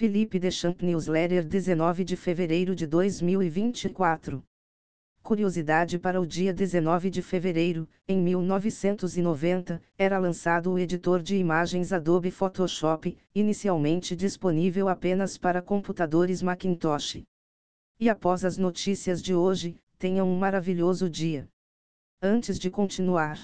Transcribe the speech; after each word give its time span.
Felipe 0.00 0.38
Deschamps 0.38 0.82
Newsletter 0.82 1.44
19 1.44 2.04
de 2.04 2.16
fevereiro 2.16 2.74
de 2.74 2.86
2024. 2.86 4.42
Curiosidade 5.22 5.98
para 5.98 6.18
o 6.18 6.26
dia 6.26 6.54
19 6.54 7.10
de 7.10 7.20
fevereiro, 7.20 7.86
em 8.08 8.18
1990, 8.18 9.78
era 9.98 10.18
lançado 10.18 10.72
o 10.72 10.78
editor 10.78 11.20
de 11.20 11.36
imagens 11.36 11.92
Adobe 11.92 12.30
Photoshop, 12.30 13.14
inicialmente 13.34 14.16
disponível 14.16 14.88
apenas 14.88 15.36
para 15.36 15.60
computadores 15.60 16.40
Macintosh. 16.40 17.22
E 18.00 18.08
após 18.08 18.42
as 18.42 18.56
notícias 18.56 19.20
de 19.20 19.34
hoje, 19.34 19.76
tenham 19.98 20.26
um 20.26 20.38
maravilhoso 20.38 21.10
dia. 21.10 21.46
Antes 22.22 22.58
de 22.58 22.70
continuar, 22.70 23.38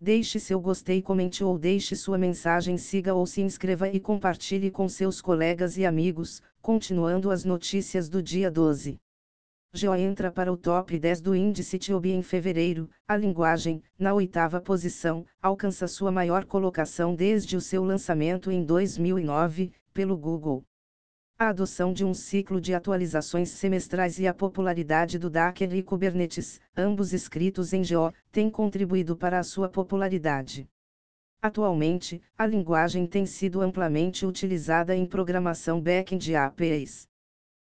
deixe 0.00 0.38
seu 0.38 0.60
gostei, 0.60 1.00
comente 1.00 1.42
ou 1.42 1.58
deixe 1.58 1.96
sua 1.96 2.18
mensagem, 2.18 2.76
siga 2.76 3.14
ou 3.14 3.26
se 3.26 3.40
inscreva 3.40 3.88
e 3.88 3.98
compartilhe 3.98 4.70
com 4.70 4.88
seus 4.88 5.20
colegas 5.20 5.76
e 5.76 5.86
amigos, 5.86 6.42
continuando 6.60 7.30
as 7.30 7.44
notícias 7.44 8.08
do 8.08 8.22
dia 8.22 8.50
12. 8.50 8.98
Geo 9.72 9.94
entra 9.94 10.30
para 10.30 10.52
o 10.52 10.56
top 10.56 10.98
10 10.98 11.20
do 11.20 11.34
índice 11.34 11.78
TIOB 11.78 12.06
em 12.06 12.22
fevereiro, 12.22 12.88
a 13.06 13.16
linguagem, 13.16 13.82
na 13.98 14.14
oitava 14.14 14.60
posição, 14.60 15.26
alcança 15.42 15.86
sua 15.86 16.10
maior 16.10 16.44
colocação 16.44 17.14
desde 17.14 17.56
o 17.56 17.60
seu 17.60 17.84
lançamento 17.84 18.50
em 18.50 18.64
2009, 18.64 19.72
pelo 19.92 20.16
Google. 20.16 20.64
A 21.38 21.48
adoção 21.48 21.92
de 21.92 22.02
um 22.02 22.14
ciclo 22.14 22.58
de 22.58 22.72
atualizações 22.72 23.50
semestrais 23.50 24.18
e 24.18 24.26
a 24.26 24.32
popularidade 24.32 25.18
do 25.18 25.28
Docker 25.28 25.74
e 25.74 25.82
Kubernetes, 25.82 26.58
ambos 26.74 27.12
escritos 27.12 27.74
em 27.74 27.82
Go, 27.82 28.10
têm 28.32 28.48
contribuído 28.48 29.14
para 29.14 29.38
a 29.38 29.42
sua 29.42 29.68
popularidade. 29.68 30.66
Atualmente, 31.42 32.22
a 32.38 32.46
linguagem 32.46 33.06
tem 33.06 33.26
sido 33.26 33.60
amplamente 33.60 34.24
utilizada 34.24 34.96
em 34.96 35.04
programação 35.04 35.78
back-end 35.78 36.34
APIs. 36.34 37.06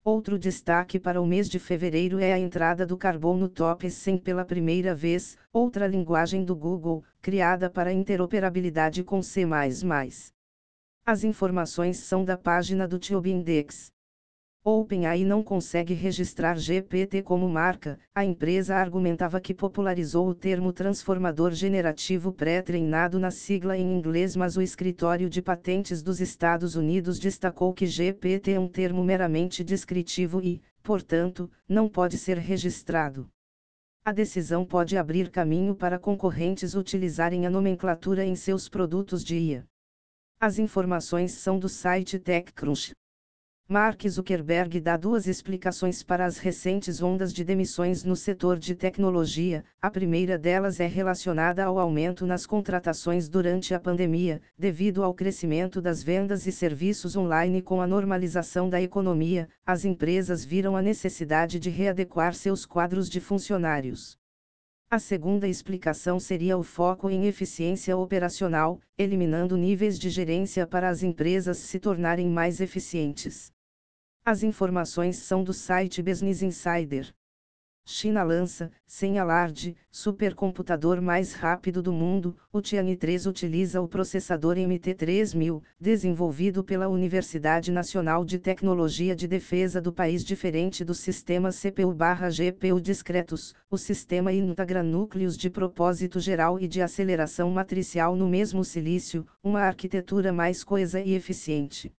Outro 0.02 0.38
destaque 0.38 0.98
para 0.98 1.20
o 1.20 1.26
mês 1.26 1.46
de 1.46 1.58
fevereiro 1.58 2.18
é 2.18 2.32
a 2.32 2.38
entrada 2.38 2.86
do 2.86 2.96
Carbon 2.96 3.36
no 3.36 3.48
Top 3.50 3.90
100 3.90 4.16
pela 4.16 4.42
primeira 4.42 4.94
vez, 4.94 5.36
outra 5.52 5.86
linguagem 5.86 6.46
do 6.46 6.56
Google, 6.56 7.04
criada 7.20 7.68
para 7.68 7.92
interoperabilidade 7.92 9.04
com 9.04 9.20
C++. 9.20 9.44
As 11.12 11.24
informações 11.24 11.96
são 11.96 12.24
da 12.24 12.38
página 12.38 12.86
do 12.86 12.96
TIOB 12.96 13.32
Index. 13.32 13.90
OpenAI 14.62 15.24
não 15.24 15.42
consegue 15.42 15.92
registrar 15.92 16.56
GPT 16.56 17.20
como 17.20 17.48
marca. 17.48 17.98
A 18.14 18.24
empresa 18.24 18.76
argumentava 18.76 19.40
que 19.40 19.52
popularizou 19.52 20.28
o 20.28 20.34
termo 20.36 20.72
transformador 20.72 21.50
generativo 21.50 22.32
pré-treinado 22.32 23.18
na 23.18 23.32
sigla 23.32 23.76
em 23.76 23.98
inglês, 23.98 24.36
mas 24.36 24.56
o 24.56 24.62
escritório 24.62 25.28
de 25.28 25.42
patentes 25.42 26.00
dos 26.00 26.20
Estados 26.20 26.76
Unidos 26.76 27.18
destacou 27.18 27.74
que 27.74 27.86
GPT 27.86 28.52
é 28.52 28.60
um 28.60 28.68
termo 28.68 29.02
meramente 29.02 29.64
descritivo 29.64 30.40
e, 30.40 30.62
portanto, 30.80 31.50
não 31.68 31.88
pode 31.88 32.18
ser 32.18 32.38
registrado. 32.38 33.28
A 34.04 34.12
decisão 34.12 34.64
pode 34.64 34.96
abrir 34.96 35.28
caminho 35.28 35.74
para 35.74 35.98
concorrentes 35.98 36.76
utilizarem 36.76 37.46
a 37.46 37.50
nomenclatura 37.50 38.24
em 38.24 38.36
seus 38.36 38.68
produtos 38.68 39.24
de 39.24 39.36
IA. 39.36 39.66
As 40.42 40.58
informações 40.58 41.32
são 41.32 41.58
do 41.58 41.68
site 41.68 42.18
TechCrunch. 42.18 42.94
Mark 43.68 44.08
Zuckerberg 44.08 44.80
dá 44.80 44.96
duas 44.96 45.26
explicações 45.26 46.02
para 46.02 46.24
as 46.24 46.38
recentes 46.38 47.02
ondas 47.02 47.30
de 47.30 47.44
demissões 47.44 48.04
no 48.04 48.16
setor 48.16 48.58
de 48.58 48.74
tecnologia. 48.74 49.62
A 49.82 49.90
primeira 49.90 50.38
delas 50.38 50.80
é 50.80 50.86
relacionada 50.86 51.62
ao 51.62 51.78
aumento 51.78 52.24
nas 52.24 52.46
contratações 52.46 53.28
durante 53.28 53.74
a 53.74 53.78
pandemia, 53.78 54.40
devido 54.56 55.04
ao 55.04 55.12
crescimento 55.12 55.78
das 55.78 56.02
vendas 56.02 56.46
e 56.46 56.52
serviços 56.52 57.16
online 57.16 57.60
com 57.60 57.82
a 57.82 57.86
normalização 57.86 58.66
da 58.66 58.80
economia. 58.80 59.46
As 59.66 59.84
empresas 59.84 60.42
viram 60.42 60.74
a 60.74 60.80
necessidade 60.80 61.60
de 61.60 61.68
readequar 61.68 62.32
seus 62.32 62.64
quadros 62.64 63.10
de 63.10 63.20
funcionários. 63.20 64.18
A 64.92 64.98
segunda 64.98 65.46
explicação 65.46 66.18
seria 66.18 66.58
o 66.58 66.64
foco 66.64 67.08
em 67.08 67.26
eficiência 67.26 67.96
operacional, 67.96 68.80
eliminando 68.98 69.56
níveis 69.56 69.96
de 69.96 70.10
gerência 70.10 70.66
para 70.66 70.88
as 70.88 71.04
empresas 71.04 71.58
se 71.58 71.78
tornarem 71.78 72.28
mais 72.28 72.60
eficientes. 72.60 73.52
As 74.24 74.42
informações 74.42 75.18
são 75.18 75.44
do 75.44 75.52
site 75.52 76.02
Business 76.02 76.42
Insider. 76.42 77.14
China 77.84 78.22
lança, 78.22 78.70
sem 78.86 79.18
alarde, 79.18 79.76
supercomputador 79.90 81.02
mais 81.02 81.32
rápido 81.32 81.82
do 81.82 81.92
mundo. 81.92 82.36
O 82.52 82.60
Tianyi 82.60 82.96
3 82.96 83.26
utiliza 83.26 83.80
o 83.80 83.88
processador 83.88 84.56
MT3000, 84.56 85.60
desenvolvido 85.78 86.62
pela 86.62 86.88
Universidade 86.88 87.72
Nacional 87.72 88.24
de 88.24 88.38
Tecnologia 88.38 89.14
de 89.16 89.26
Defesa 89.26 89.80
do 89.80 89.92
país, 89.92 90.24
diferente 90.24 90.84
do 90.84 90.94
sistema 90.94 91.50
CPU/GPU 91.50 92.80
discretos. 92.80 93.54
O 93.68 93.76
sistema 93.76 94.32
integra 94.32 94.82
núcleos 94.82 95.36
de 95.36 95.50
propósito 95.50 96.20
geral 96.20 96.60
e 96.60 96.68
de 96.68 96.80
aceleração 96.80 97.50
matricial 97.50 98.14
no 98.14 98.28
mesmo 98.28 98.64
silício, 98.64 99.26
uma 99.42 99.62
arquitetura 99.62 100.32
mais 100.32 100.62
coesa 100.62 101.00
e 101.00 101.12
eficiente. 101.12 101.92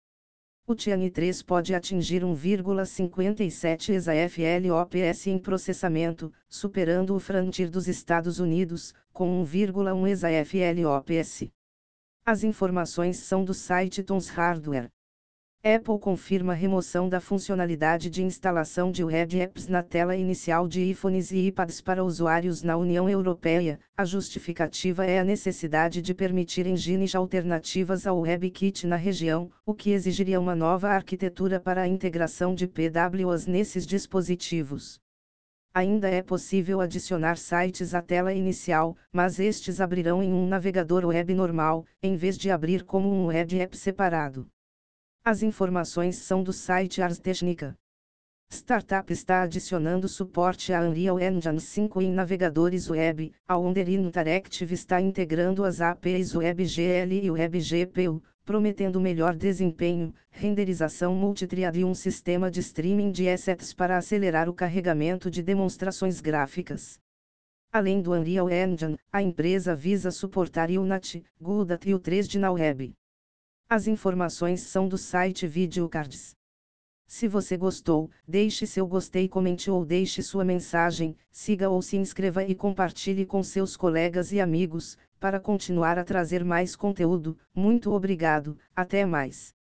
O 0.66 0.74
Tianyi 0.74 1.10
3 1.10 1.42
pode 1.42 1.74
atingir 1.74 2.22
1,57 2.22 3.92
exaflops 3.92 5.26
em 5.26 5.38
processamento, 5.38 6.32
superando 6.48 7.14
o 7.14 7.18
Frontier 7.18 7.68
dos 7.68 7.88
Estados 7.88 8.38
Unidos, 8.38 8.94
com 9.12 9.44
1,1 9.44 10.08
exaflops. 10.08 11.50
As 12.24 12.44
informações 12.44 13.16
são 13.18 13.44
do 13.44 13.52
site 13.52 14.02
Tons 14.02 14.28
Hardware. 14.28 14.90
Apple 15.62 15.98
confirma 15.98 16.54
remoção 16.54 17.06
da 17.06 17.20
funcionalidade 17.20 18.08
de 18.08 18.22
instalação 18.22 18.90
de 18.90 19.04
web 19.04 19.38
apps 19.38 19.68
na 19.68 19.82
tela 19.82 20.16
inicial 20.16 20.66
de 20.66 20.80
iPhones 20.84 21.32
e 21.32 21.48
iPads 21.48 21.82
para 21.82 22.02
usuários 22.02 22.62
na 22.62 22.78
União 22.78 23.10
Europeia. 23.10 23.78
A 23.94 24.02
justificativa 24.02 25.04
é 25.04 25.18
a 25.18 25.24
necessidade 25.24 26.00
de 26.00 26.14
permitir 26.14 26.66
engines 26.66 27.14
alternativas 27.14 28.06
ao 28.06 28.20
WebKit 28.20 28.86
na 28.86 28.96
região, 28.96 29.50
o 29.66 29.74
que 29.74 29.90
exigiria 29.90 30.40
uma 30.40 30.56
nova 30.56 30.88
arquitetura 30.88 31.60
para 31.60 31.82
a 31.82 31.86
integração 31.86 32.54
de 32.54 32.66
PWAs 32.66 33.46
nesses 33.46 33.86
dispositivos. 33.86 34.98
Ainda 35.74 36.08
é 36.08 36.22
possível 36.22 36.80
adicionar 36.80 37.36
sites 37.36 37.92
à 37.92 38.00
tela 38.00 38.32
inicial, 38.32 38.96
mas 39.12 39.38
estes 39.38 39.78
abrirão 39.78 40.22
em 40.22 40.32
um 40.32 40.48
navegador 40.48 41.04
web 41.04 41.34
normal, 41.34 41.84
em 42.02 42.16
vez 42.16 42.38
de 42.38 42.50
abrir 42.50 42.82
como 42.82 43.12
um 43.12 43.26
web 43.26 43.60
app 43.60 43.76
separado. 43.76 44.48
As 45.22 45.42
informações 45.42 46.16
são 46.16 46.42
do 46.42 46.50
site 46.50 47.02
Ars 47.02 47.18
Technica. 47.18 47.76
Startup 48.50 49.12
está 49.12 49.42
adicionando 49.42 50.08
suporte 50.08 50.72
a 50.72 50.80
Unreal 50.80 51.20
Engine 51.20 51.60
5 51.60 52.00
em 52.00 52.10
navegadores 52.10 52.88
web. 52.88 53.30
A 53.46 53.54
Wonder 53.54 53.86
Interactive 53.90 54.72
está 54.72 54.98
integrando 54.98 55.62
as 55.62 55.82
APIs 55.82 56.34
WebGL 56.34 57.12
e 57.22 57.30
WebGPU, 57.30 58.22
prometendo 58.46 58.98
melhor 58.98 59.36
desempenho, 59.36 60.14
renderização 60.30 61.14
multitriad 61.14 61.76
e 61.76 61.84
um 61.84 61.94
sistema 61.94 62.50
de 62.50 62.60
streaming 62.60 63.12
de 63.12 63.28
assets 63.28 63.74
para 63.74 63.98
acelerar 63.98 64.48
o 64.48 64.54
carregamento 64.54 65.30
de 65.30 65.42
demonstrações 65.42 66.22
gráficas. 66.22 66.98
Além 67.70 68.00
do 68.00 68.12
Unreal 68.12 68.48
Engine, 68.48 68.96
a 69.12 69.20
empresa 69.20 69.76
visa 69.76 70.10
suportar 70.10 70.70
Unity, 70.70 71.22
Godot 71.38 71.86
e 71.86 71.94
o 71.94 72.00
3D 72.00 72.36
na 72.36 72.50
web. 72.50 72.94
As 73.72 73.86
informações 73.86 74.62
são 74.62 74.88
do 74.88 74.98
site 74.98 75.46
Videocards. 75.46 76.34
Se 77.06 77.28
você 77.28 77.56
gostou, 77.56 78.10
deixe 78.26 78.66
seu 78.66 78.84
gostei, 78.84 79.28
comente 79.28 79.70
ou 79.70 79.84
deixe 79.84 80.24
sua 80.24 80.44
mensagem, 80.44 81.16
siga 81.30 81.70
ou 81.70 81.80
se 81.80 81.96
inscreva 81.96 82.42
e 82.42 82.52
compartilhe 82.52 83.24
com 83.24 83.44
seus 83.44 83.76
colegas 83.76 84.32
e 84.32 84.40
amigos, 84.40 84.98
para 85.20 85.38
continuar 85.38 86.00
a 86.00 86.04
trazer 86.04 86.44
mais 86.44 86.74
conteúdo. 86.74 87.38
Muito 87.54 87.92
obrigado, 87.92 88.58
até 88.74 89.06
mais. 89.06 89.54